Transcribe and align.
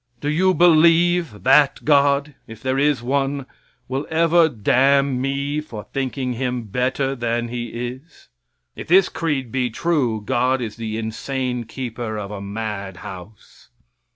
Do 0.19 0.29
you 0.31 0.55
believe 0.55 1.43
that 1.43 1.85
God 1.85 2.33
if 2.47 2.63
there 2.63 2.79
is 2.79 3.03
one 3.03 3.45
will 3.87 4.07
ever 4.09 4.49
damn 4.49 5.21
me 5.21 5.61
for 5.61 5.83
thinking 5.93 6.33
Him 6.33 6.63
better 6.63 7.15
than 7.15 7.49
He 7.49 7.67
is? 7.67 8.27
If 8.75 8.87
this 8.87 9.09
creed 9.09 9.51
be 9.51 9.69
true, 9.69 10.19
God 10.25 10.59
is 10.59 10.77
the 10.77 10.97
insane 10.97 11.65
keeper 11.65 12.17
of 12.17 12.31
a 12.31 12.41
mad 12.41 12.97
house. 13.05 13.69